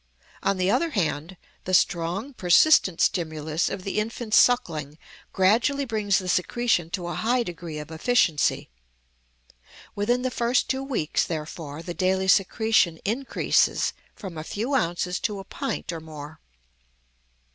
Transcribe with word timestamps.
On 0.41 0.57
the 0.57 0.71
other 0.71 0.89
hand, 0.89 1.37
the 1.65 1.75
strong, 1.75 2.33
persistent 2.33 2.99
stimulus 2.99 3.69
of 3.69 3.83
the 3.83 3.99
infant's 3.99 4.39
suckling 4.39 4.97
gradually 5.31 5.85
brings 5.85 6.17
the 6.17 6.27
secretion 6.27 6.89
to 6.89 7.05
a 7.05 7.13
high 7.13 7.43
degree 7.43 7.77
of 7.77 7.91
efficiency. 7.91 8.71
Within 9.93 10.23
the 10.23 10.31
first 10.31 10.67
two 10.67 10.81
weeks, 10.81 11.23
therefore, 11.23 11.83
the 11.83 11.93
daily 11.93 12.27
secretion 12.27 12.97
increases 13.05 13.93
from 14.15 14.39
a 14.39 14.43
few 14.43 14.73
ounces 14.73 15.19
to 15.19 15.37
a 15.37 15.43
pint 15.43 15.91
or 15.93 15.99
more. 16.01 16.39